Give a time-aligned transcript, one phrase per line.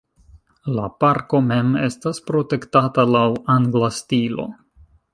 [0.77, 3.25] La parko mem estas protektata laŭ
[3.59, 4.53] angla stilo.